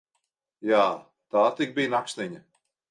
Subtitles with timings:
[0.69, 0.81] Jā,
[1.37, 2.45] tā tik bija naksniņa!